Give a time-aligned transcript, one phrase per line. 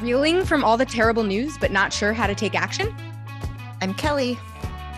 [0.00, 2.94] Reeling from all the terrible news, but not sure how to take action?
[3.82, 4.38] I'm Kelly.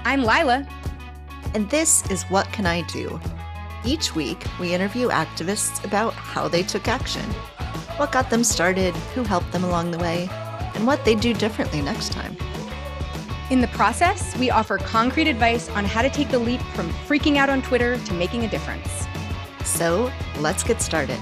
[0.05, 0.65] I'm Lila.
[1.55, 3.21] And this is What Can I Do?
[3.85, 7.25] Each week, we interview activists about how they took action,
[7.97, 10.29] what got them started, who helped them along the way,
[10.77, 12.37] and what they'd do differently next time.
[13.51, 17.39] In the process, we offer concrete advice on how to take the leap from freaking
[17.39, 19.09] out on Twitter to making a difference.
[19.65, 21.19] So let's get started.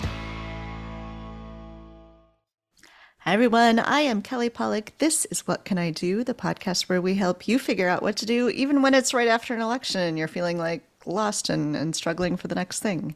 [3.30, 3.78] Hi, everyone.
[3.78, 4.93] I am Kelly Pollack.
[4.98, 8.16] This is What Can I Do, the podcast where we help you figure out what
[8.16, 11.76] to do, even when it's right after an election and you're feeling like lost and,
[11.76, 13.14] and struggling for the next thing.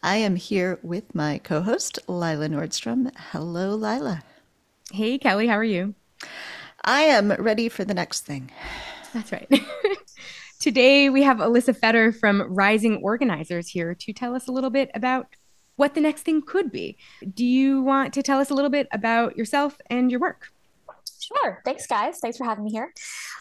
[0.00, 3.10] I am here with my co host, Lila Nordstrom.
[3.32, 4.22] Hello, Lila.
[4.92, 5.48] Hey, Kelly.
[5.48, 5.96] How are you?
[6.84, 8.52] I am ready for the next thing.
[9.12, 9.50] That's right.
[10.60, 14.88] Today, we have Elyssa Feder from Rising Organizers here to tell us a little bit
[14.94, 15.26] about
[15.78, 16.98] what the next thing could be.
[17.34, 20.52] Do you want to tell us a little bit about yourself and your work?
[21.28, 21.60] Sure.
[21.64, 22.18] Thanks, guys.
[22.20, 22.92] Thanks for having me here.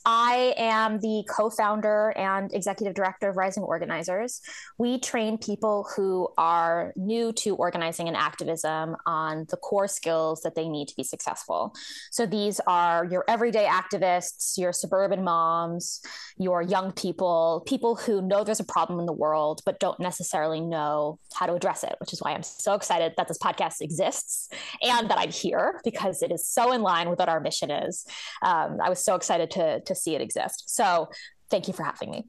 [0.06, 4.42] I am the co founder and executive director of Rising Organizers.
[4.78, 10.56] We train people who are new to organizing and activism on the core skills that
[10.56, 11.73] they need to be successful.
[12.11, 16.02] So these are your everyday activists, your suburban moms,
[16.38, 20.59] your young people, people who know there's a problem in the world, but don't necessarily
[20.59, 24.50] know how to address it, which is why I'm so excited that this podcast exists
[24.81, 27.77] and that I'm here because it is so in line with what our mission is.
[28.42, 30.64] Um, I was so excited to, to see it exist.
[30.67, 31.09] So
[31.50, 32.25] thank you for having me.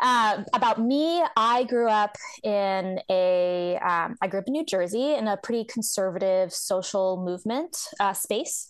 [0.00, 3.78] Uh, about me, I grew up in a.
[3.78, 8.68] Um, I grew up in New Jersey in a pretty conservative social movement uh, space,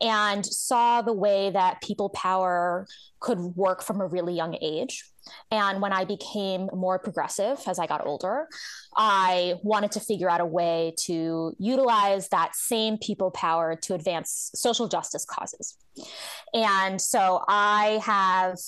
[0.00, 2.86] and saw the way that people power
[3.20, 5.04] could work from a really young age.
[5.50, 8.48] And when I became more progressive as I got older,
[8.96, 14.50] I wanted to figure out a way to utilize that same people power to advance
[14.54, 15.76] social justice causes.
[16.54, 18.58] And so I have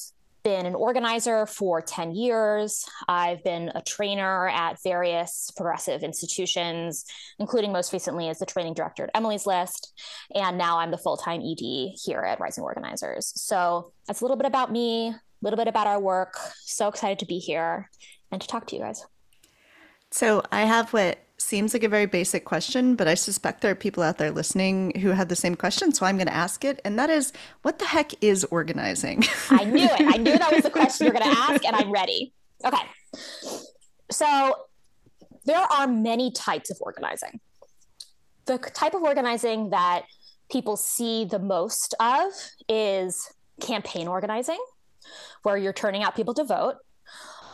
[0.45, 2.85] been an organizer for 10 years.
[3.09, 7.07] I've been a trainer at various progressive institutions,
[7.39, 9.99] including most recently as the training director at Emily's List.
[10.35, 13.33] And now I'm the full time ED here at Rising Organizers.
[13.41, 16.37] So that's a little bit about me, little bit about our work.
[16.63, 17.91] So excited to be here
[18.31, 19.05] and to talk to you guys.
[20.11, 23.77] So I have what seems like a very basic question, but I suspect there are
[23.77, 25.93] people out there listening who had the same question.
[25.93, 26.81] So I'm going to ask it.
[26.85, 29.25] And that is what the heck is organizing?
[29.51, 30.01] I knew it.
[30.01, 32.33] I knew that was the question you're going to ask, and I'm ready.
[32.65, 32.79] Okay.
[34.11, 34.55] So
[35.45, 37.41] there are many types of organizing.
[38.47, 40.05] The type of organizing that
[40.51, 42.33] people see the most of
[42.69, 44.63] is campaign organizing,
[45.43, 46.77] where you're turning out people to vote,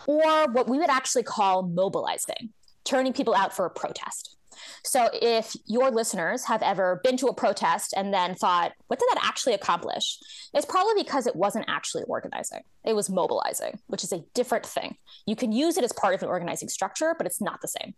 [0.06, 2.52] or what we would actually call mobilizing
[2.84, 4.36] turning people out for a protest.
[4.84, 9.08] So if your listeners have ever been to a protest and then thought, what did
[9.10, 10.18] that actually accomplish?
[10.52, 12.60] It's probably because it wasn't actually organizing.
[12.84, 14.96] It was mobilizing, which is a different thing.
[15.26, 17.94] You can use it as part of an organizing structure, but it's not the same.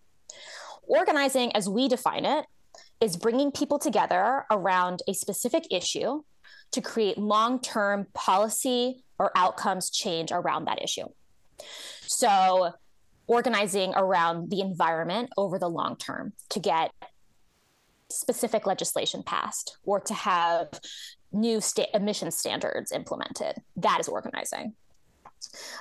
[0.82, 2.44] Organizing, as we define it,
[3.00, 6.22] is bringing people together around a specific issue
[6.72, 11.06] to create long term policy or outcomes change around that issue.
[12.02, 12.72] So
[13.28, 16.90] organizing around the environment over the long term to get
[18.10, 20.68] specific legislation passed or to have
[21.32, 23.54] new sta- emission standards implemented.
[23.76, 24.74] That is organizing.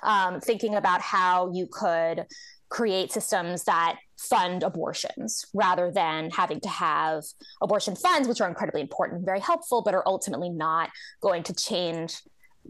[0.03, 2.25] Um, thinking about how you could
[2.69, 7.23] create systems that fund abortions rather than having to have
[7.61, 10.89] abortion funds, which are incredibly important and very helpful, but are ultimately not
[11.21, 12.21] going to change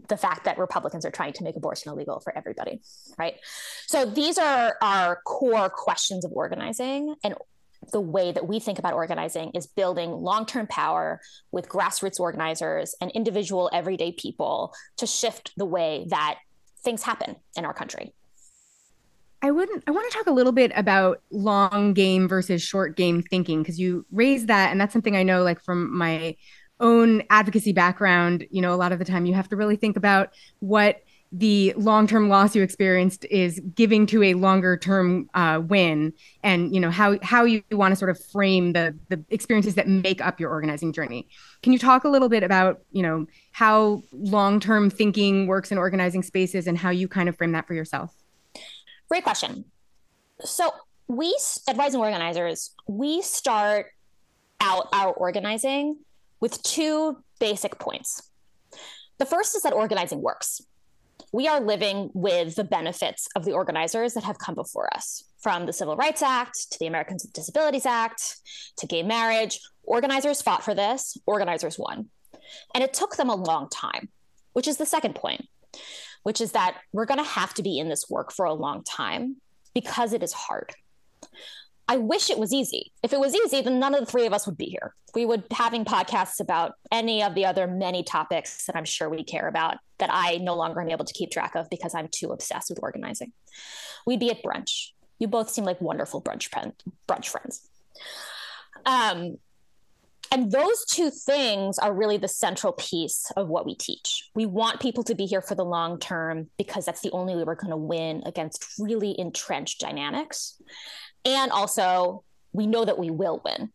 [0.08, 2.80] the fact that Republicans are trying to make abortion illegal for everybody,
[3.18, 3.34] right?
[3.86, 7.14] So these are our core questions of organizing.
[7.22, 7.34] And
[7.92, 11.20] the way that we think about organizing is building long term power
[11.50, 16.38] with grassroots organizers and individual everyday people to shift the way that
[16.84, 18.12] things happen in our country.
[19.44, 23.22] I wouldn't I want to talk a little bit about long game versus short game
[23.22, 26.36] thinking because you raised that and that's something I know like from my
[26.82, 29.96] own advocacy background, you know, a lot of the time you have to really think
[29.96, 31.02] about what
[31.34, 36.12] the long-term loss you experienced is giving to a longer-term uh, win,
[36.42, 39.88] and you know how how you want to sort of frame the the experiences that
[39.88, 41.26] make up your organizing journey.
[41.62, 46.22] Can you talk a little bit about you know how long-term thinking works in organizing
[46.22, 48.14] spaces and how you kind of frame that for yourself?
[49.08, 49.64] Great question.
[50.44, 50.70] So
[51.08, 51.34] we
[51.66, 53.86] at Rising Organizers we start
[54.60, 55.96] out our organizing
[56.42, 58.30] with two basic points.
[59.18, 60.60] The first is that organizing works.
[61.32, 65.66] We are living with the benefits of the organizers that have come before us, from
[65.66, 68.40] the Civil Rights Act to the Americans with Disabilities Act
[68.76, 69.60] to gay marriage.
[69.84, 72.08] Organizers fought for this, organizers won.
[72.74, 74.08] And it took them a long time,
[74.52, 75.48] which is the second point,
[76.24, 78.82] which is that we're going to have to be in this work for a long
[78.82, 79.36] time
[79.74, 80.74] because it is hard.
[81.92, 82.90] I wish it was easy.
[83.02, 84.94] If it was easy, then none of the three of us would be here.
[85.14, 89.22] We would having podcasts about any of the other many topics that I'm sure we
[89.22, 92.30] care about that I no longer am able to keep track of because I'm too
[92.30, 93.34] obsessed with organizing.
[94.06, 94.92] We'd be at brunch.
[95.18, 96.48] You both seem like wonderful brunch
[97.06, 97.68] brunch friends.
[98.86, 99.36] Um,
[100.32, 104.30] and those two things are really the central piece of what we teach.
[104.34, 107.44] We want people to be here for the long term because that's the only way
[107.44, 110.58] we're going to win against really entrenched dynamics.
[111.24, 113.70] And also, we know that we will win.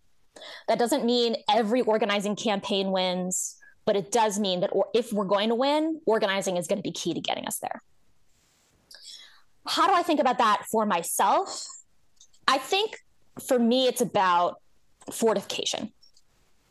[0.68, 3.56] That doesn't mean every organizing campaign wins,
[3.86, 6.92] but it does mean that if we're going to win, organizing is going to be
[6.92, 7.82] key to getting us there.
[9.66, 11.66] How do I think about that for myself?
[12.48, 12.98] I think
[13.48, 14.62] for me, it's about
[15.12, 15.92] fortification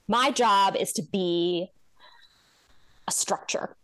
[0.08, 1.70] my job is to be
[3.08, 3.76] a structure,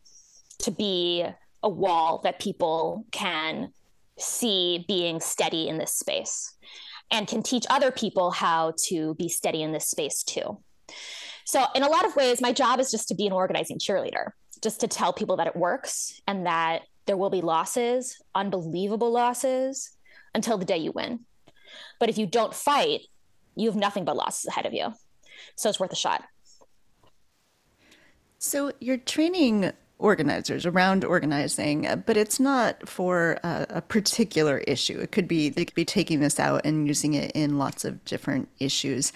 [0.58, 1.24] to be
[1.62, 3.72] a wall that people can
[4.18, 6.54] see being steady in this space
[7.10, 10.58] and can teach other people how to be steady in this space too.
[11.44, 14.30] So, in a lot of ways, my job is just to be an organizing cheerleader,
[14.62, 19.90] just to tell people that it works and that there will be losses, unbelievable losses,
[20.34, 21.20] until the day you win.
[21.98, 23.02] But if you don't fight,
[23.56, 24.92] you have nothing but losses ahead of you.
[25.56, 26.24] So it's worth a shot.
[28.38, 29.72] So you're training
[30.02, 34.99] organizers around organizing, uh, but it's not for a, a, particular issue.
[34.99, 38.04] It could be they could be taking this out and using it in lots of
[38.04, 39.12] different issues.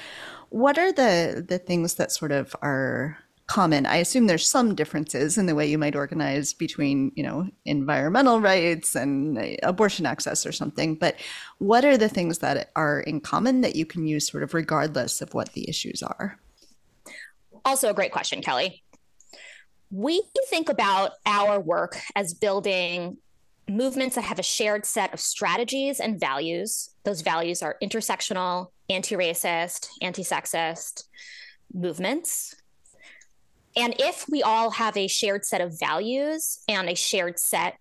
[0.51, 3.19] What are the the things that sort of are
[3.49, 3.85] common?
[3.85, 8.41] I assume there's some differences in the way you might organize between, you know, environmental
[8.41, 11.17] rights and uh, abortion access or something, but
[11.59, 15.21] what are the things that are in common that you can use sort of regardless
[15.21, 16.39] of what the issues are?
[17.65, 18.85] Also a great question, Kelly
[19.97, 23.17] we think about our work as building
[23.67, 26.91] movements that have a shared set of strategies and values.
[27.05, 31.05] Those values are intersectional, anti racist, anti sexist
[31.73, 32.55] movements.
[33.75, 37.79] And if we all have a shared set of values and a shared set,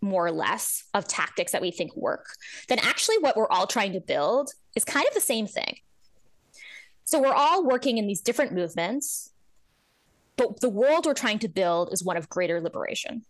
[0.00, 2.24] more or less, of tactics that we think work,
[2.68, 5.76] then actually what we're all trying to build is kind of the same thing.
[7.04, 9.30] So we're all working in these different movements
[10.36, 13.22] but the world we're trying to build is one of greater liberation.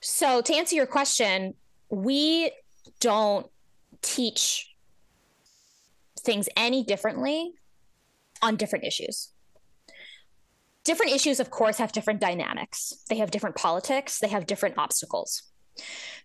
[0.00, 1.54] So, to answer your question,
[1.90, 2.50] we
[3.00, 3.46] don't
[4.02, 4.72] teach
[6.20, 7.52] things any differently
[8.42, 9.32] on different issues.
[10.84, 12.92] Different issues, of course, have different dynamics.
[13.08, 15.42] They have different politics, they have different obstacles.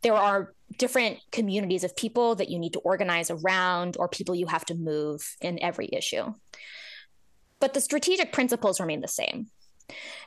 [0.02, 4.48] There are different communities of people that you need to organize around or people you
[4.48, 6.34] have to move in every issue
[7.62, 9.48] but the strategic principles remain the same.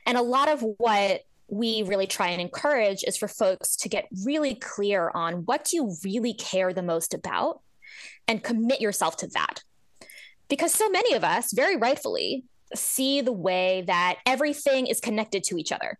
[0.06, 4.08] And a lot of what we really try and encourage is for folks to get
[4.24, 7.60] really clear on what you really care the most about
[8.26, 9.62] and commit yourself to that.
[10.48, 12.44] Because so many of us, very rightfully,
[12.74, 15.98] see the way that everything is connected to each other.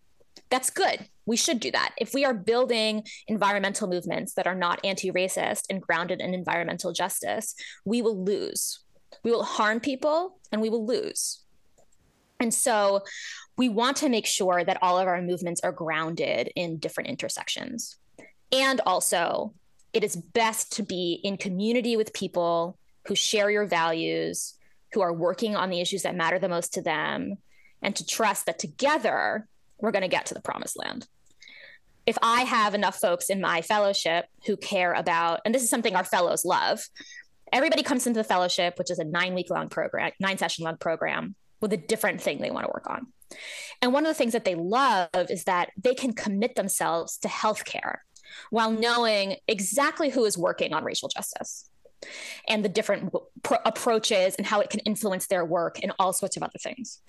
[0.51, 1.09] That's good.
[1.27, 1.95] We should do that.
[1.99, 6.93] If we are building environmental movements that are not anti racist and grounded in environmental
[6.93, 7.55] justice,
[7.85, 8.84] we will lose.
[9.23, 11.41] We will harm people and we will lose.
[12.41, 13.03] And so
[13.57, 17.97] we want to make sure that all of our movements are grounded in different intersections.
[18.51, 19.55] And also,
[19.93, 24.55] it is best to be in community with people who share your values,
[24.93, 27.37] who are working on the issues that matter the most to them,
[27.81, 29.47] and to trust that together
[29.79, 31.07] we're going to get to the promised land.
[32.07, 35.97] If I have enough folks in my fellowship who care about, and this is something
[35.97, 36.81] our fellows love,
[37.55, 40.77] everybody comes into the fellowship, which is a nine week long program, nine session long
[40.77, 43.07] program with a different thing they want to work on.
[43.81, 47.29] And one of the things that they love is that they can commit themselves to
[47.29, 47.99] healthcare
[48.51, 51.71] while knowing exactly who is working on racial justice
[52.49, 56.37] and the different pro- approaches and how it can influence their work and all sorts
[56.37, 57.01] of other things.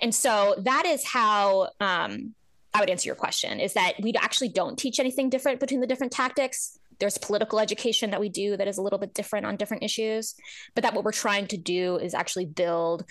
[0.00, 2.34] And so that is how um,
[2.74, 5.86] I would answer your question is that we actually don't teach anything different between the
[5.86, 9.56] different tactics there's political education that we do that is a little bit different on
[9.56, 10.34] different issues
[10.74, 13.04] but that what we're trying to do is actually build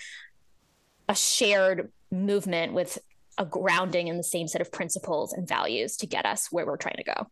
[1.08, 2.98] a shared movement with
[3.38, 6.76] a grounding in the same set of principles and values to get us where we're
[6.76, 7.26] trying to go.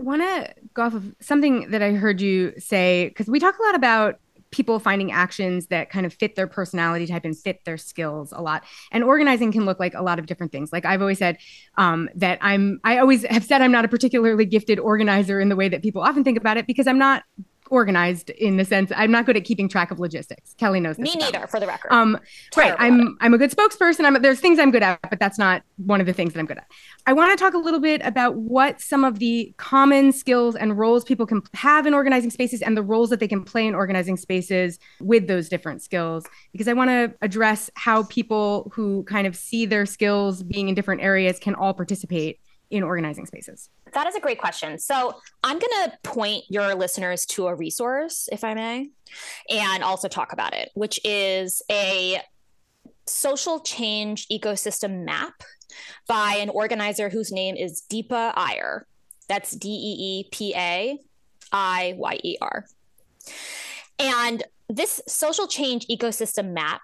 [0.00, 3.58] I want to go off of something that I heard you say because we talk
[3.58, 7.64] a lot about people finding actions that kind of fit their personality type and fit
[7.64, 8.64] their skills a lot.
[8.90, 10.72] And organizing can look like a lot of different things.
[10.72, 11.38] Like I've always said
[11.76, 15.56] um, that I'm, I always have said I'm not a particularly gifted organizer in the
[15.56, 17.24] way that people often think about it because I'm not
[17.70, 20.54] organized in the sense I'm not good at keeping track of logistics.
[20.54, 21.92] Kelly knows Me neither, for the record.
[21.92, 22.18] Um,
[22.56, 22.74] right.
[22.78, 24.04] I'm I'm a good spokesperson.
[24.04, 26.46] I'm there's things I'm good at, but that's not one of the things that I'm
[26.46, 26.66] good at.
[27.06, 30.78] I want to talk a little bit about what some of the common skills and
[30.78, 33.74] roles people can have in organizing spaces and the roles that they can play in
[33.74, 39.26] organizing spaces with those different skills because I want to address how people who kind
[39.26, 43.70] of see their skills being in different areas can all participate in organizing spaces?
[43.92, 44.78] That is a great question.
[44.78, 48.90] So, I'm going to point your listeners to a resource, if I may,
[49.50, 52.20] and also talk about it, which is a
[53.06, 55.42] social change ecosystem map
[56.06, 58.86] by an organizer whose name is Deepa Iyer.
[59.28, 60.98] That's D E E P A
[61.52, 62.66] I Y E R.
[63.98, 66.82] And this social change ecosystem map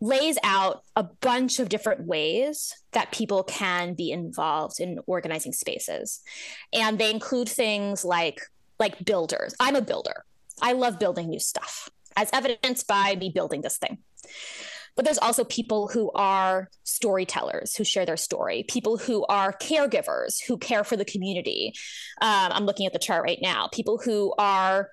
[0.00, 6.20] lays out a bunch of different ways that people can be involved in organizing spaces.
[6.72, 8.40] And they include things like
[8.78, 9.54] like builders.
[9.58, 10.24] I'm a builder.
[10.62, 13.98] I love building new stuff as evidenced by me building this thing.
[14.94, 20.42] But there's also people who are storytellers who share their story people who are caregivers
[20.44, 21.72] who care for the community.
[22.20, 23.68] Um, i'm looking at the chart right now.
[23.72, 24.90] People who are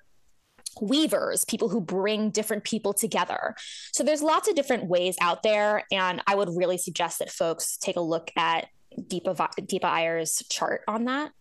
[0.80, 3.54] weavers, people who bring different people together.
[3.92, 5.84] So there's lots of different ways out there.
[5.90, 8.68] And I would really suggest that folks take a look at
[8.98, 11.32] Deepa, Deepa Iyer's chart on that.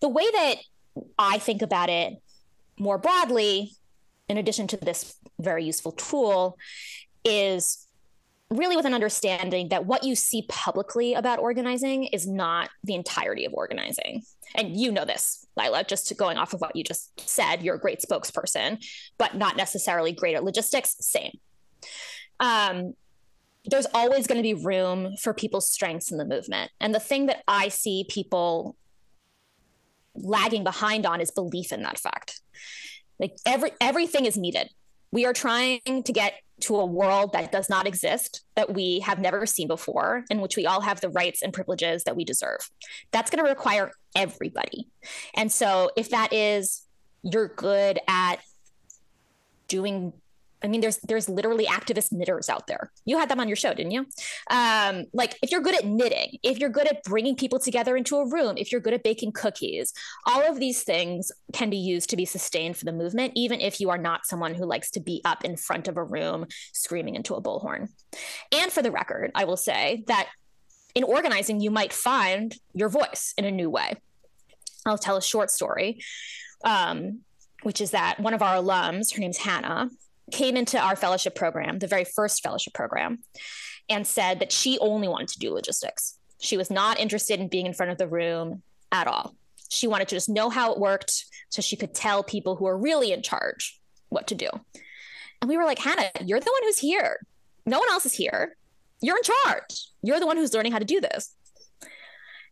[0.00, 0.56] The way that
[1.18, 2.14] I think about it
[2.78, 3.72] more broadly,
[4.28, 6.56] in addition to this very useful tool,
[7.24, 7.86] is
[8.50, 13.44] really with an understanding that what you see publicly about organizing is not the entirety
[13.44, 14.22] of organizing.
[14.54, 17.80] And you know this, Lila, just going off of what you just said, you're a
[17.80, 18.84] great spokesperson,
[19.18, 20.96] but not necessarily great at logistics.
[21.00, 21.32] Same.
[22.40, 22.94] Um,
[23.64, 26.70] there's always going to be room for people's strengths in the movement.
[26.80, 28.76] And the thing that I see people
[30.14, 32.40] lagging behind on is belief in that fact.
[33.18, 34.70] Like every everything is needed.
[35.10, 39.20] We are trying to get to a world that does not exist, that we have
[39.20, 42.68] never seen before, in which we all have the rights and privileges that we deserve.
[43.12, 44.88] That's going to require everybody.
[45.34, 46.84] And so, if that is
[47.22, 48.36] you're good at
[49.66, 50.12] doing
[50.62, 52.90] I mean, there's there's literally activist knitters out there.
[53.04, 54.06] You had them on your show, didn't you?
[54.50, 58.16] Um, like if you're good at knitting, if you're good at bringing people together into
[58.16, 59.92] a room, if you're good at baking cookies,
[60.26, 63.80] all of these things can be used to be sustained for the movement, even if
[63.80, 67.14] you are not someone who likes to be up in front of a room screaming
[67.14, 67.88] into a bullhorn.
[68.52, 70.28] And for the record, I will say that
[70.94, 73.94] in organizing, you might find your voice in a new way.
[74.84, 76.00] I'll tell a short story,
[76.64, 77.20] um,
[77.62, 79.90] which is that one of our alums, her name's Hannah
[80.30, 83.20] came into our fellowship program, the very first fellowship program,
[83.88, 86.18] and said that she only wanted to do logistics.
[86.40, 89.34] She was not interested in being in front of the room at all.
[89.68, 92.78] She wanted to just know how it worked so she could tell people who are
[92.78, 94.48] really in charge what to do.
[95.40, 97.18] And we were like, Hannah, you're the one who's here.
[97.66, 98.56] No one else is here.
[99.00, 99.88] You're in charge.
[100.02, 101.34] You're the one who's learning how to do this.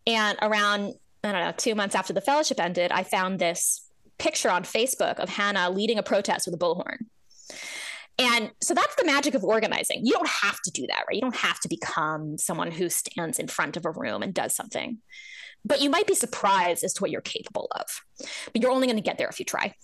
[0.06, 3.86] And around, I don't know, two months after the fellowship ended, I found this
[4.18, 7.06] picture on Facebook of Hannah leading a protest with a bullhorn.
[8.18, 10.00] And so that's the magic of organizing.
[10.04, 11.14] You don't have to do that, right?
[11.14, 14.54] You don't have to become someone who stands in front of a room and does
[14.54, 14.98] something.
[15.64, 17.86] But you might be surprised as to what you're capable of.
[18.52, 19.74] But you're only going to get there if you try.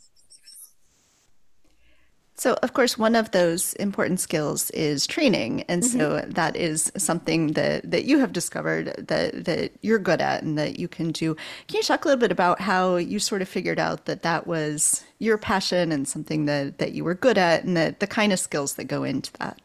[2.34, 5.98] So, of course, one of those important skills is training, and mm-hmm.
[5.98, 10.58] so that is something that that you have discovered that that you're good at and
[10.58, 11.34] that you can do.
[11.68, 14.46] Can you talk a little bit about how you sort of figured out that that
[14.46, 18.32] was your passion and something that that you were good at, and that the kind
[18.32, 19.60] of skills that go into that?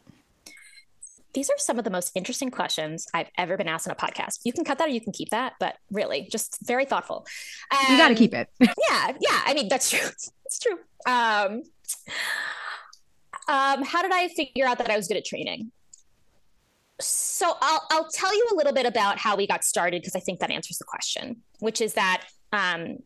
[1.34, 4.40] These are some of the most interesting questions I've ever been asked on a podcast.
[4.44, 7.26] You can cut that or you can keep that, but really, just very thoughtful.
[7.70, 8.48] Um, you got to keep it.
[8.60, 9.42] yeah, yeah.
[9.46, 10.08] I mean, that's true.
[10.48, 10.78] It's true.
[11.06, 11.62] Um,
[13.48, 15.72] um, how did I figure out that I was good at training?
[17.00, 20.20] So I'll I'll tell you a little bit about how we got started because I
[20.20, 22.98] think that answers the question, which is that um,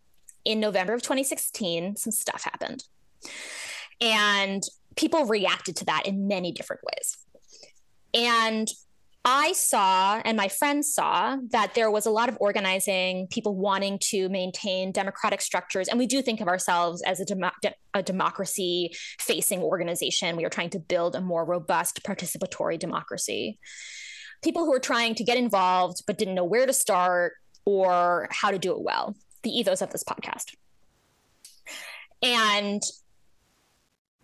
[0.44, 2.84] in November of 2016, some stuff happened,
[4.00, 4.62] and
[4.96, 7.18] people reacted to that in many different ways.
[8.14, 8.68] And
[9.24, 13.98] I saw and my friends saw that there was a lot of organizing, people wanting
[14.10, 15.86] to maintain democratic structures.
[15.86, 17.52] And we do think of ourselves as a,
[17.94, 20.36] a democracy facing organization.
[20.36, 23.60] We are trying to build a more robust participatory democracy.
[24.42, 28.50] People who are trying to get involved but didn't know where to start or how
[28.50, 29.14] to do it well,
[29.44, 30.56] the ethos of this podcast.
[32.22, 32.82] And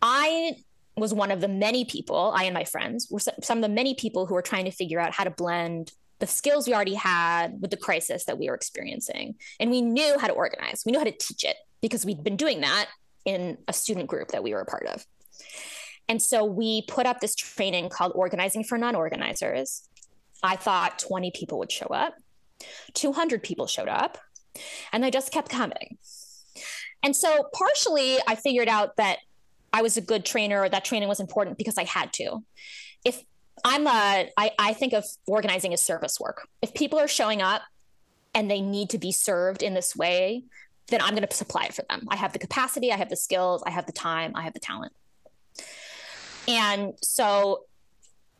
[0.02, 0.56] I
[1.00, 3.94] was one of the many people, I and my friends were some of the many
[3.94, 7.60] people who were trying to figure out how to blend the skills we already had
[7.60, 9.36] with the crisis that we were experiencing.
[9.60, 12.36] And we knew how to organize, we knew how to teach it because we'd been
[12.36, 12.86] doing that
[13.24, 15.04] in a student group that we were a part of.
[16.08, 19.86] And so we put up this training called Organizing for Non Organizers.
[20.42, 22.14] I thought 20 people would show up,
[22.94, 24.18] 200 people showed up,
[24.92, 25.98] and they just kept coming.
[27.02, 29.18] And so partially I figured out that
[29.72, 32.44] I was a good trainer or that training was important because I had to.
[33.04, 33.22] If
[33.64, 36.48] I'm a, I, I think of organizing as service work.
[36.62, 37.62] If people are showing up
[38.34, 40.44] and they need to be served in this way,
[40.88, 42.06] then I'm going to supply it for them.
[42.08, 44.60] I have the capacity, I have the skills, I have the time, I have the
[44.60, 44.92] talent.
[46.46, 47.64] And so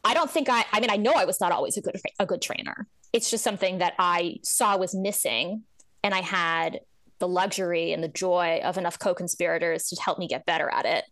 [0.05, 2.25] I don't think I, I mean, I know I was not always a good, a
[2.25, 2.87] good trainer.
[3.13, 5.65] It's just something that I saw was missing.
[6.03, 6.81] And I had
[7.19, 10.87] the luxury and the joy of enough co conspirators to help me get better at
[10.87, 11.05] it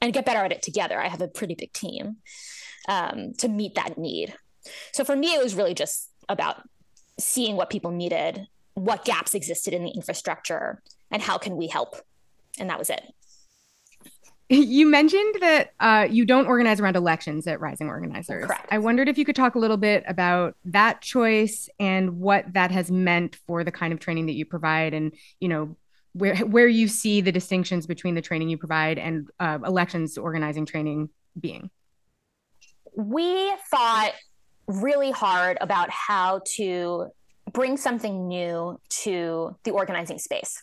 [0.00, 0.98] and get better at it together.
[1.00, 2.16] I have a pretty big team
[2.88, 4.34] um, to meet that need.
[4.92, 6.62] So for me, it was really just about
[7.18, 11.96] seeing what people needed, what gaps existed in the infrastructure, and how can we help.
[12.58, 13.02] And that was it.
[14.52, 18.46] You mentioned that uh, you don't organize around elections at Rising Organizers.
[18.46, 18.66] Correct.
[18.72, 22.72] I wondered if you could talk a little bit about that choice and what that
[22.72, 25.76] has meant for the kind of training that you provide, and you know
[26.12, 30.66] where where you see the distinctions between the training you provide and uh, elections organizing
[30.66, 31.70] training being.
[32.96, 34.12] We thought
[34.66, 37.08] really hard about how to
[37.52, 40.62] bring something new to the organizing space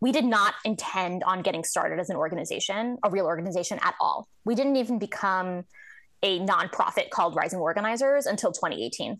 [0.00, 4.28] we did not intend on getting started as an organization, a real organization at all.
[4.44, 5.64] We didn't even become
[6.22, 9.18] a nonprofit called Rising Organizers until 2018,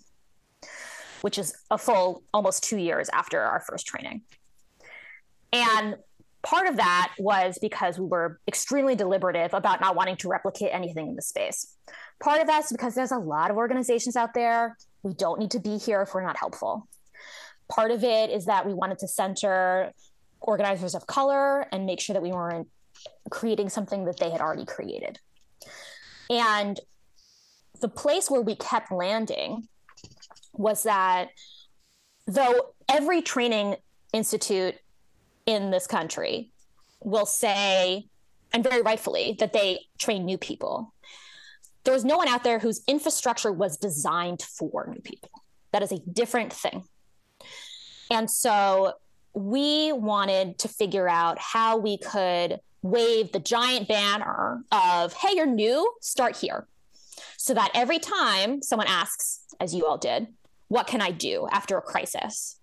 [1.23, 4.23] which is a full almost two years after our first training.
[5.57, 5.97] And
[6.43, 11.09] part of that was because we were extremely deliberative about not wanting to replicate anything
[11.09, 11.77] in the space.
[12.23, 14.77] Part of that's because there's a lot of organizations out there.
[15.03, 16.89] We don't need to be here if we're not helpful.
[17.69, 19.93] Part of it is that we wanted to center
[20.41, 22.69] organizers of color and make sure that we weren't
[23.31, 25.19] creating something that they had already created.
[26.31, 26.79] And
[27.81, 29.69] the place where we kept landing
[30.53, 31.29] was that
[32.27, 33.77] though every training
[34.13, 34.77] institute
[35.47, 36.51] in this country
[37.01, 38.07] will say,
[38.53, 40.93] and very rightfully, that they train new people,
[41.85, 45.31] there was no one out there whose infrastructure was designed for new people.
[45.73, 46.85] That is a different thing.
[48.11, 48.95] And so
[49.35, 55.47] we wanted to figure out how we could wave the giant banner of, hey, you're
[55.47, 56.67] new, start here.
[57.37, 60.29] So that every time someone asks, as you all did,
[60.69, 62.59] what can I do after a crisis?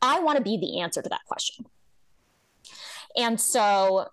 [0.00, 1.66] I want to be the answer to that question.
[3.16, 4.08] And so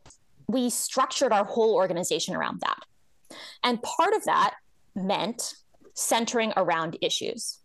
[0.48, 2.80] we structured our whole organization around that.
[3.64, 4.56] And part of that
[4.96, 5.54] meant
[5.94, 7.60] centering around issues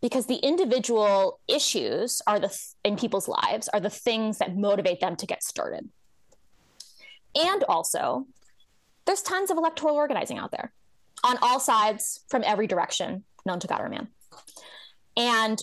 [0.00, 5.16] because the individual issues are the in people's lives are the things that motivate them
[5.16, 5.88] to get started
[7.34, 8.26] and also
[9.06, 10.72] there's tons of electoral organizing out there
[11.24, 14.08] on all sides from every direction known to god or man
[15.16, 15.62] and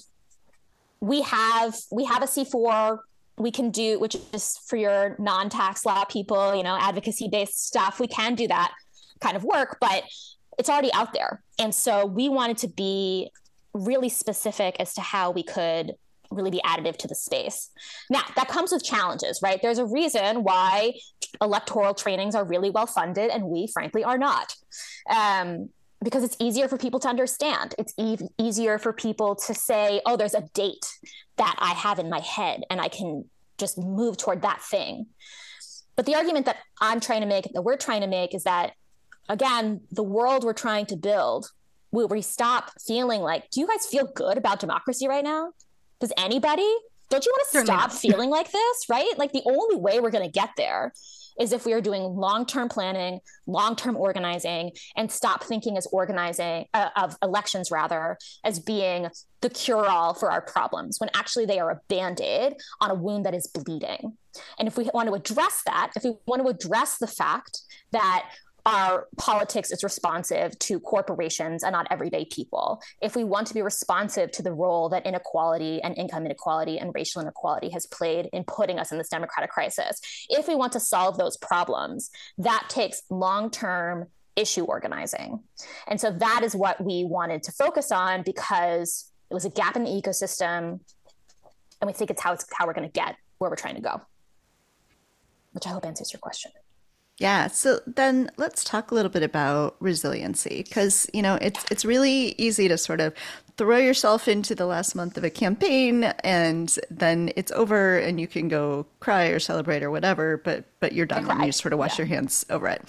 [1.00, 2.98] we have we have a c4
[3.38, 8.00] we can do which is for your non-tax law people you know advocacy based stuff
[8.00, 8.72] we can do that
[9.20, 10.04] kind of work but
[10.58, 13.32] it's already out there and so we wanted to be
[13.74, 15.94] really specific as to how we could
[16.32, 17.70] really be additive to the space.
[18.10, 19.62] Now, that comes with challenges, right?
[19.62, 20.94] There's a reason why
[21.42, 24.56] electoral trainings are really well funded and we, frankly, are not.
[25.10, 25.70] Um,
[26.04, 27.76] because it's easier for people to understand.
[27.78, 30.86] It's e- easier for people to say, oh, there's a date
[31.38, 33.26] that I have in my head and I can
[33.58, 35.08] just move toward that thing.
[35.96, 38.74] But the argument that I'm trying to make, that we're trying to make, is that,
[39.30, 41.52] again, the world we're trying to build
[41.92, 45.52] will we stop feeling like, do you guys feel good about democracy right now?
[46.00, 46.70] Does anybody?
[47.10, 48.00] Don't you want to Certainly stop not.
[48.00, 49.12] feeling like this, right?
[49.18, 50.94] Like the only way we're going to get there
[51.40, 56.90] is if we are doing long-term planning, long-term organizing, and stop thinking as organizing uh,
[56.96, 59.08] of elections rather as being
[59.42, 63.34] the cure-all for our problems, when actually they are a band-aid on a wound that
[63.34, 64.18] is bleeding.
[64.60, 67.60] And if we want to address that, if we want to address the fact
[67.92, 68.30] that
[68.66, 72.82] our politics is responsive to corporations and not everyday people.
[73.02, 76.94] If we want to be responsive to the role that inequality and income inequality and
[76.94, 80.80] racial inequality has played in putting us in this democratic crisis, if we want to
[80.80, 85.42] solve those problems, that takes long term issue organizing.
[85.88, 89.76] And so that is what we wanted to focus on because it was a gap
[89.76, 90.80] in the ecosystem.
[91.80, 93.82] And we think it's how, it's how we're going to get where we're trying to
[93.82, 94.02] go,
[95.54, 96.52] which I hope answers your question.
[97.22, 101.86] Yeah, so then let's talk a little bit about resiliency because you know it's it's
[101.86, 103.14] really easy to sort of
[103.58, 108.26] throw yourself into the last month of a campaign and then it's over and you
[108.26, 111.78] can go cry or celebrate or whatever, but but you're done and you sort of
[111.78, 112.06] wash yeah.
[112.06, 112.82] your hands over it.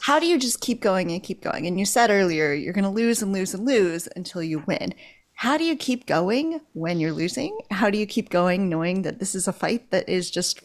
[0.00, 1.68] How do you just keep going and keep going?
[1.68, 4.94] And you said earlier you're going to lose and lose and lose until you win.
[5.34, 7.56] How do you keep going when you're losing?
[7.70, 10.60] How do you keep going knowing that this is a fight that is just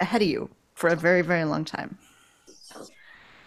[0.00, 1.98] ahead of you for a very, very long time.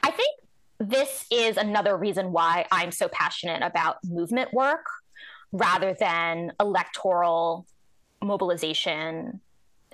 [0.03, 0.37] I think
[0.79, 4.85] this is another reason why I'm so passionate about movement work
[5.53, 7.65] rather than electoral
[8.21, 9.39] mobilization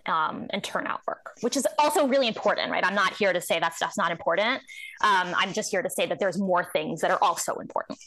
[0.08, 2.84] um, and turnout work, which is also really important, right?
[2.84, 4.64] I'm not here to say that stuff's not important.
[5.04, 8.00] Um, I'm just here to say that there's more things that are also important.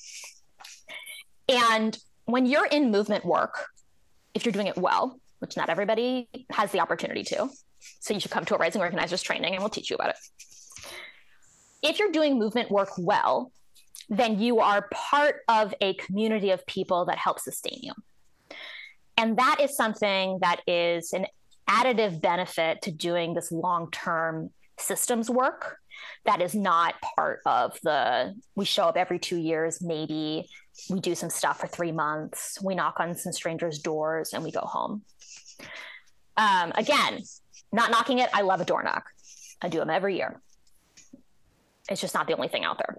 [1.49, 3.67] And when you're in movement work,
[4.35, 7.49] if you're doing it well, which not everybody has the opportunity to,
[8.01, 10.17] so you should come to a rising organizers training and we'll teach you about it.
[11.83, 13.53] If you're doing movement work well,
[14.09, 17.93] then you are part of a community of people that help sustain you.
[19.17, 21.27] And that is something that is an
[21.69, 25.77] additive benefit to doing this long term systems work
[26.25, 30.49] that is not part of the we show up every two years maybe
[30.89, 34.51] we do some stuff for three months we knock on some strangers doors and we
[34.51, 35.03] go home
[36.39, 37.21] um, again
[37.73, 38.31] not knocking it.
[38.33, 39.07] I love a door knock.
[39.63, 40.41] I do them every year.
[41.89, 42.99] It's just not the only thing out there.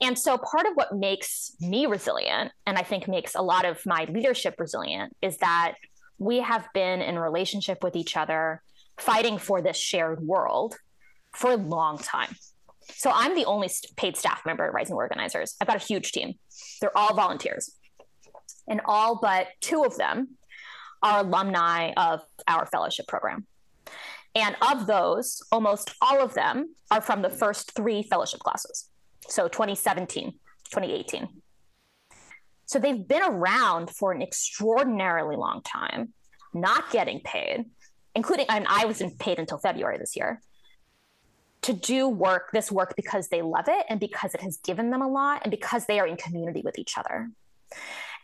[0.00, 3.84] And so, part of what makes me resilient, and I think makes a lot of
[3.84, 5.74] my leadership resilient, is that
[6.18, 8.62] we have been in relationship with each other,
[8.98, 10.76] fighting for this shared world
[11.32, 12.36] for a long time.
[12.94, 15.56] So, I'm the only paid staff member at Rising Organizers.
[15.60, 16.34] I've got a huge team,
[16.80, 17.74] they're all volunteers.
[18.68, 20.37] And all but two of them
[21.02, 23.46] are alumni of our fellowship program.
[24.34, 28.88] And of those, almost all of them are from the first three fellowship classes.
[29.28, 30.32] So 2017,
[30.70, 31.28] 2018.
[32.66, 36.12] So they've been around for an extraordinarily long time,
[36.52, 37.64] not getting paid,
[38.14, 40.42] including, and I wasn't paid until February this year,
[41.62, 45.02] to do work, this work because they love it and because it has given them
[45.02, 47.30] a lot and because they are in community with each other.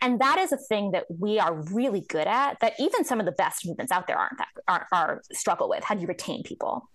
[0.05, 3.25] And that is a thing that we are really good at that even some of
[3.25, 5.83] the best movements out there aren't that are, are struggle with.
[5.83, 6.87] How do you retain people?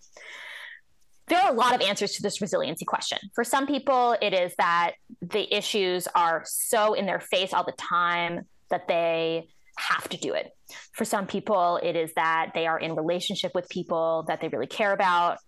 [1.27, 3.19] There are a lot of answers to this resiliency question.
[3.35, 4.93] For some people, it is that
[5.23, 10.35] the issues are so in their face all the time that they have to do
[10.35, 10.53] it.
[10.93, 14.69] For some people, it is that they are in relationship with people that they really
[14.69, 15.39] care about,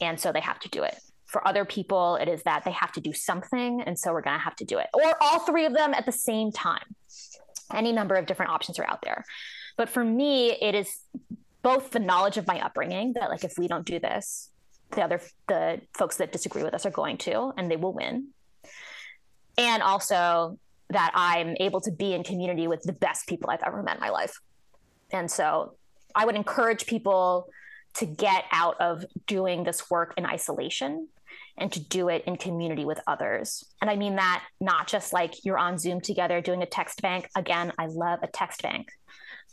[0.00, 0.98] and so they have to do it.
[1.30, 4.36] For other people, it is that they have to do something, and so we're going
[4.36, 6.82] to have to do it, or all three of them at the same time.
[7.72, 9.24] Any number of different options are out there.
[9.76, 10.92] But for me, it is
[11.62, 14.50] both the knowledge of my upbringing that, like, if we don't do this,
[14.90, 18.28] the other the folks that disagree with us are going to, and they will win.
[19.56, 23.84] And also that I'm able to be in community with the best people I've ever
[23.84, 24.40] met in my life.
[25.12, 25.74] And so
[26.12, 27.48] I would encourage people
[27.94, 31.08] to get out of doing this work in isolation
[31.60, 33.64] and to do it in community with others.
[33.80, 37.28] And I mean that not just like you're on Zoom together doing a text bank.
[37.36, 38.88] Again, I love a text bank,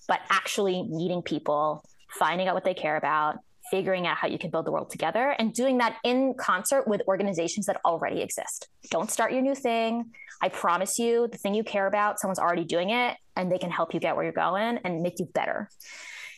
[0.07, 3.39] but actually meeting people, finding out what they care about,
[3.69, 7.01] figuring out how you can build the world together, and doing that in concert with
[7.07, 8.69] organizations that already exist.
[8.89, 10.11] Don't start your new thing.
[10.41, 13.69] I promise you, the thing you care about, someone's already doing it, and they can
[13.69, 15.69] help you get where you're going and make you better.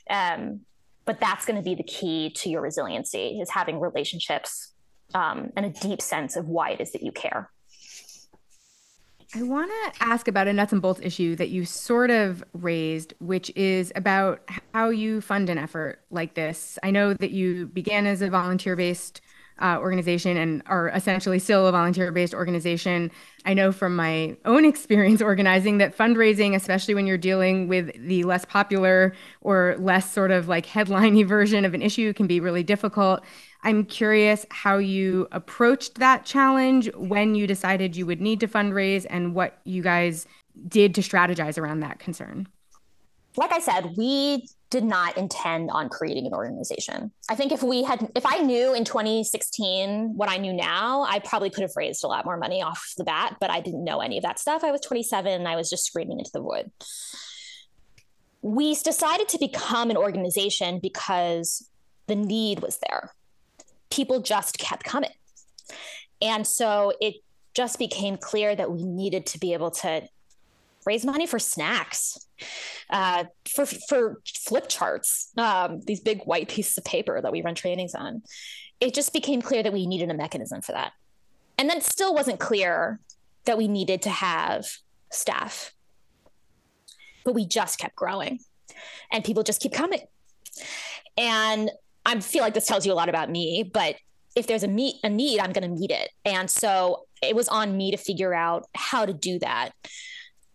[0.09, 0.61] Um,
[1.05, 4.73] but that's going to be the key to your resiliency is having relationships
[5.13, 7.49] um, and a deep sense of why it is that you care.
[9.35, 13.13] I want to ask about a nuts and bolts issue that you sort of raised,
[13.19, 14.41] which is about
[14.73, 16.79] how you fund an effort like this.
[16.81, 19.21] I know that you began as a volunteer based
[19.61, 23.11] uh, organization and are essentially still a volunteer based organization.
[23.45, 28.23] I know from my own experience organizing that fundraising, especially when you're dealing with the
[28.23, 32.63] less popular or less sort of like headliney version of an issue, can be really
[32.63, 33.23] difficult.
[33.63, 39.05] I'm curious how you approached that challenge when you decided you would need to fundraise
[39.09, 40.25] and what you guys
[40.67, 42.47] did to strategize around that concern.
[43.35, 47.11] Like I said, we did not intend on creating an organization.
[47.27, 51.19] I think if we had, if I knew in 2016 what I knew now, I
[51.19, 53.99] probably could have raised a lot more money off the bat, but I didn't know
[53.99, 54.63] any of that stuff.
[54.63, 56.71] I was 27 and I was just screaming into the void.
[58.41, 61.67] We decided to become an organization because
[62.07, 63.11] the need was there
[63.89, 65.11] people just kept coming.
[66.21, 67.15] And so it
[67.53, 70.07] just became clear that we needed to be able to
[70.89, 72.17] raise money for snacks,
[72.89, 73.23] uh,
[73.53, 77.93] for for flip charts, um, these big white pieces of paper that we run trainings
[77.93, 78.23] on.
[78.79, 80.91] It just became clear that we needed a mechanism for that,
[81.57, 82.99] and then still wasn't clear
[83.45, 84.65] that we needed to have
[85.11, 85.73] staff,
[87.23, 88.39] but we just kept growing,
[89.11, 90.01] and people just keep coming,
[91.17, 91.69] and
[92.05, 93.95] I feel like this tells you a lot about me, but
[94.35, 96.09] if there's a meet a need, I'm going to meet it.
[96.23, 99.71] And so it was on me to figure out how to do that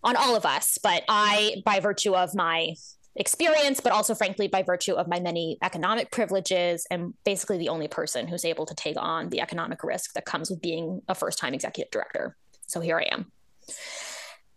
[0.05, 0.79] on all of us.
[0.83, 2.75] But I, by virtue of my
[3.17, 7.89] experience, but also frankly by virtue of my many economic privileges, am basically the only
[7.89, 11.55] person who's able to take on the economic risk that comes with being a first-time
[11.55, 12.37] executive director.
[12.67, 13.33] So here I am.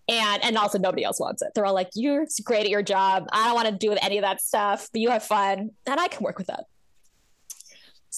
[0.09, 1.49] And and also nobody else wants it.
[1.53, 3.25] They're all like, you're great at your job.
[3.31, 5.71] I don't want to do with any of that stuff, but you have fun.
[5.85, 6.63] And I can work with that.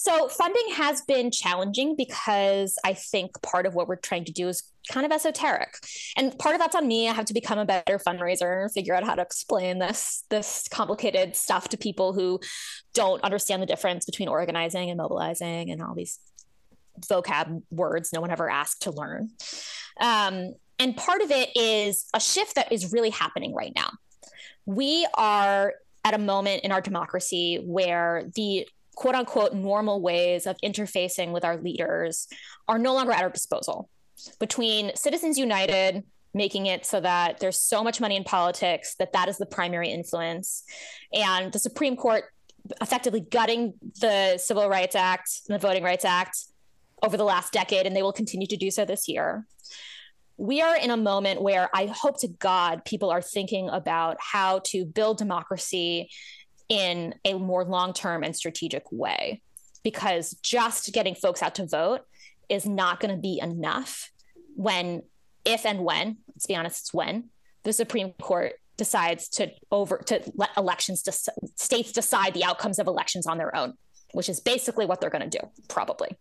[0.02, 4.48] So funding has been challenging because I think part of what we're trying to do
[4.48, 5.74] is kind of esoteric.
[6.16, 7.06] And part of that's on me.
[7.06, 11.36] I have to become a better fundraiser, figure out how to explain this this complicated
[11.36, 12.40] stuff to people who
[12.94, 16.18] don't understand the difference between organizing and mobilizing and all these
[17.06, 19.28] vocab words no one ever asked to learn.
[20.00, 23.90] Um, and part of it is a shift that is really happening right now.
[24.64, 25.74] We are
[26.06, 28.66] at a moment in our democracy where the
[29.00, 32.28] quote unquote normal ways of interfacing with our leaders
[32.68, 33.88] are no longer at our disposal.
[34.38, 39.26] Between Citizens United making it so that there's so much money in politics that that
[39.26, 40.64] is the primary influence,
[41.14, 42.24] and the Supreme Court
[42.82, 46.36] effectively gutting the Civil Rights Act and the Voting Rights Act
[47.02, 49.46] over the last decade, and they will continue to do so this year.
[50.36, 54.60] We are in a moment where I hope to God people are thinking about how
[54.66, 56.10] to build democracy
[56.70, 59.42] in a more long term and strategic way.
[59.82, 62.02] Because just getting folks out to vote
[62.48, 64.10] is not going to be enough
[64.54, 65.02] when,
[65.44, 67.30] if and when, let's be honest, it's when
[67.64, 71.12] the Supreme Court decides to over to let elections to
[71.56, 73.74] states decide the outcomes of elections on their own,
[74.12, 76.16] which is basically what they're going to do, probably.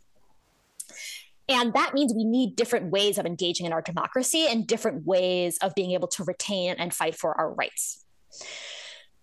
[1.47, 5.57] And that means we need different ways of engaging in our democracy and different ways
[5.61, 8.05] of being able to retain and fight for our rights.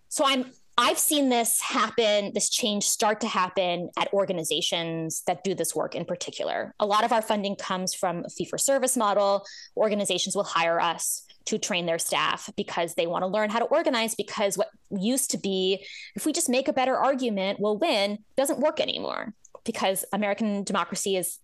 [0.09, 5.55] So I'm I've seen this happen, this change start to happen at organizations that do
[5.55, 6.75] this work in particular.
[6.79, 9.47] A lot of our funding comes from a fee for service model.
[9.77, 13.65] Organizations will hire us to train their staff because they want to learn how to
[13.67, 15.85] organize because what used to be
[16.15, 19.33] if we just make a better argument we'll win doesn't work anymore
[19.65, 21.39] because American democracy is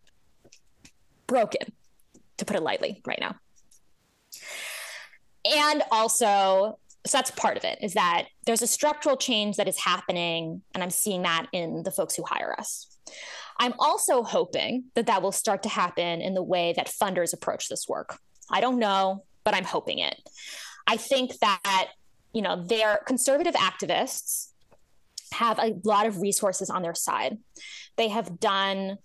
[1.27, 1.73] broken
[2.37, 3.37] to put it lightly right now.
[5.45, 9.79] And also so that's part of it is that there's a structural change that is
[9.79, 12.89] happening and i'm seeing that in the folks who hire us.
[13.59, 17.69] I'm also hoping that that will start to happen in the way that funders approach
[17.69, 18.19] this work.
[18.51, 20.17] I don't know but i'm hoping it.
[20.87, 21.89] I think that
[22.33, 24.49] you know their conservative activists
[25.33, 27.39] have a lot of resources on their side.
[27.97, 28.99] They have done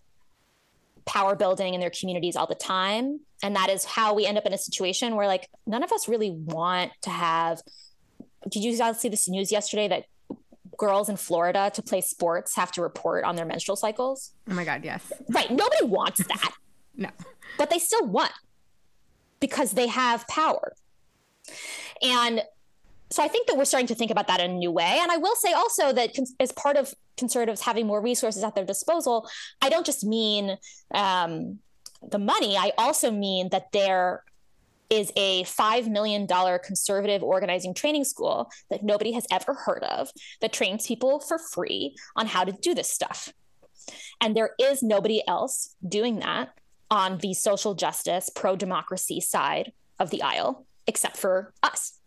[1.08, 4.46] power building in their communities all the time and that is how we end up
[4.46, 7.62] in a situation where like none of us really want to have
[8.50, 10.06] did you guys see this news yesterday that
[10.78, 14.32] girls in Florida to play sports have to report on their menstrual cycles?
[14.50, 15.12] Oh my God, yes.
[15.30, 15.50] Right.
[15.50, 16.52] Nobody wants that.
[16.96, 17.10] no.
[17.58, 18.32] But they still want
[19.40, 20.74] because they have power.
[22.02, 22.44] And
[23.10, 25.00] so I think that we're starting to think about that in a new way.
[25.02, 28.66] And I will say also that as part of conservatives having more resources at their
[28.66, 29.30] disposal,
[29.62, 30.58] I don't just mean
[30.94, 31.60] um,
[32.08, 34.24] the money, I also mean that they're
[34.90, 36.28] is a $5 million
[36.64, 41.94] conservative organizing training school that nobody has ever heard of that trains people for free
[42.16, 43.34] on how to do this stuff.
[44.22, 46.50] And there is nobody else doing that
[46.90, 52.00] on the social justice, pro democracy side of the aisle except for us.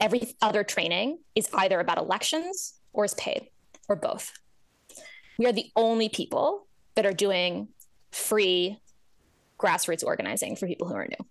[0.00, 3.48] Every other training is either about elections or is paid
[3.88, 4.32] or both.
[5.38, 7.68] We are the only people that are doing
[8.10, 8.78] free
[9.58, 11.26] grassroots organizing for people who are new.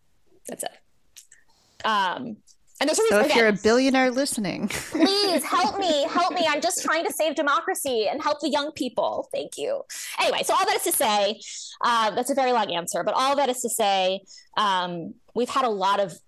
[0.48, 1.86] That's it.
[1.86, 2.38] Um,
[2.82, 6.46] and there's so if again, you're a billionaire listening, please help me, help me.
[6.48, 9.30] I'm just trying to save democracy and help the young people.
[9.34, 9.84] Thank you.
[10.20, 11.40] Anyway, so all that is to say,
[11.86, 14.22] uh, that's a very long answer, but all that is to say,
[14.58, 16.20] um, we've had a lot of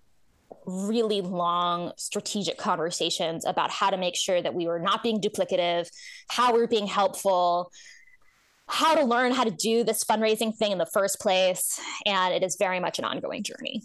[0.68, 5.88] really long strategic conversations about how to make sure that we were not being duplicative,
[6.28, 7.72] how we we're being helpful,
[8.68, 11.80] how to learn how to do this fundraising thing in the first place.
[12.04, 13.82] And it is very much an ongoing journey.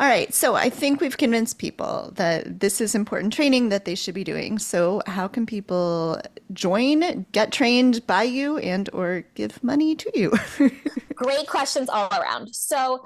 [0.00, 0.34] All right.
[0.34, 4.24] So I think we've convinced people that this is important training that they should be
[4.24, 4.58] doing.
[4.58, 6.20] So how can people
[6.52, 10.32] join, get trained by you and or give money to you?
[11.14, 12.52] Great questions all around.
[12.52, 13.04] So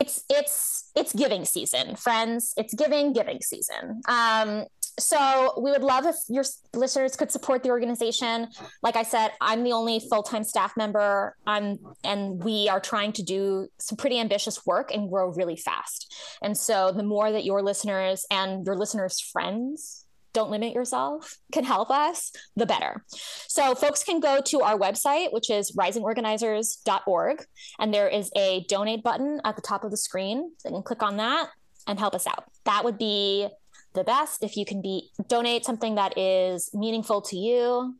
[0.00, 2.54] it's it's it's giving season, friends.
[2.56, 4.00] It's giving giving season.
[4.08, 4.64] Um,
[4.98, 8.48] so we would love if your listeners could support the organization.
[8.82, 11.36] Like I said, I'm the only full-time staff member.
[11.46, 16.14] I'm and we are trying to do some pretty ambitious work and grow really fast.
[16.42, 21.64] And so the more that your listeners and your listeners' friends don't limit yourself can
[21.64, 23.04] help us, the better.
[23.48, 27.44] So folks can go to our website, which is risingorganizers.org,
[27.78, 30.52] and there is a donate button at the top of the screen.
[30.64, 31.48] They can click on that
[31.86, 32.44] and help us out.
[32.64, 33.48] That would be
[33.94, 34.44] the best.
[34.44, 37.96] If you can be donate something that is meaningful to you,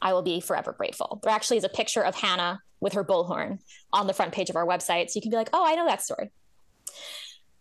[0.00, 1.20] I will be forever grateful.
[1.22, 3.58] There actually is a picture of Hannah with her bullhorn
[3.92, 5.10] on the front page of our website.
[5.10, 6.30] So you can be like, oh, I know that story.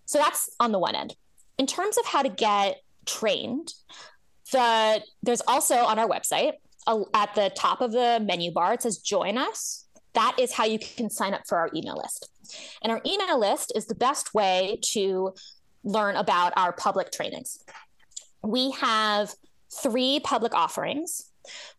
[0.05, 1.15] So that's on the one end.
[1.57, 3.73] In terms of how to get trained.
[4.51, 6.53] The there's also on our website
[7.13, 9.85] at the top of the menu bar it says join us.
[10.13, 12.29] That is how you can sign up for our email list.
[12.81, 15.33] And our email list is the best way to
[15.83, 17.59] learn about our public trainings.
[18.43, 19.33] We have
[19.81, 21.26] three public offerings.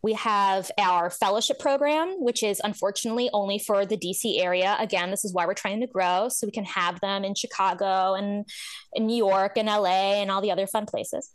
[0.01, 4.75] We have our fellowship program, which is unfortunately only for the DC area.
[4.79, 8.13] Again, this is why we're trying to grow so we can have them in Chicago
[8.13, 8.45] and
[8.93, 11.31] in New York and LA and all the other fun places.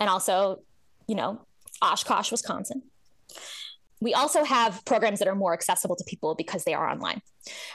[0.00, 0.62] And also,
[1.06, 1.46] you know,
[1.82, 2.82] Oshkosh, Wisconsin.
[4.00, 7.20] We also have programs that are more accessible to people because they are online.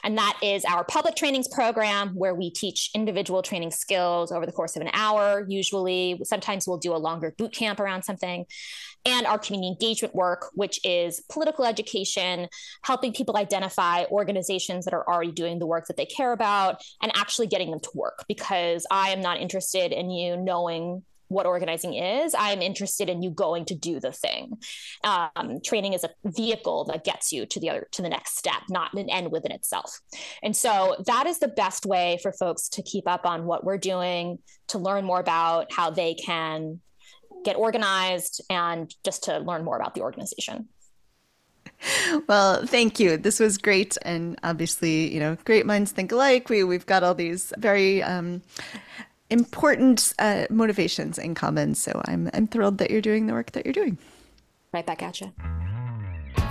[0.03, 4.51] And that is our public trainings program, where we teach individual training skills over the
[4.51, 6.21] course of an hour, usually.
[6.23, 8.45] Sometimes we'll do a longer boot camp around something.
[9.05, 12.47] And our community engagement work, which is political education,
[12.83, 17.11] helping people identify organizations that are already doing the work that they care about and
[17.15, 18.23] actually getting them to work.
[18.27, 22.35] Because I am not interested in you knowing what organizing is.
[22.37, 24.57] I'm interested in you going to do the thing.
[25.03, 28.61] Um, training is a vehicle that gets you to the other to the next step,
[28.69, 29.99] not an end within itself.
[30.41, 33.77] And so that is the best way for folks to keep up on what we're
[33.77, 36.79] doing, to learn more about how they can
[37.43, 40.69] get organized, and just to learn more about the organization.
[42.27, 43.17] Well, thank you.
[43.17, 46.49] This was great, and obviously, you know, great minds think alike.
[46.49, 48.41] We we've got all these very um,
[49.33, 51.75] important uh, motivations in common.
[51.75, 53.97] So I'm, I'm thrilled that you're doing the work that you're doing.
[54.71, 55.33] Right back at you.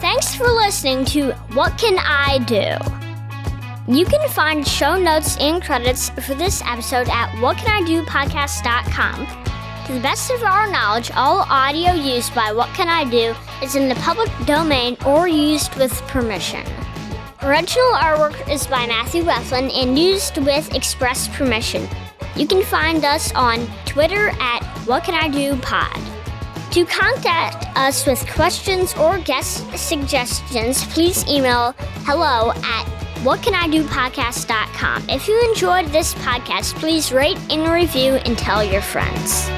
[0.01, 2.77] Thanks for listening to What Can I Do?
[3.93, 9.27] You can find show notes and credits for this episode at whatcanidopodcast.com.
[9.87, 13.75] To the best of our knowledge, all audio used by What Can I Do is
[13.75, 16.65] in the public domain or used with permission.
[17.43, 21.89] Original artwork is by Matthew Weflen and used with express permission.
[22.37, 26.01] You can find us on Twitter at What Can I Do Pod.
[26.73, 31.75] To contact us with questions or guest suggestions, please email
[32.07, 32.87] hello at
[33.23, 35.09] whatcanidopodcast.com.
[35.11, 39.51] If you enjoyed this podcast, please rate and review and tell your friends.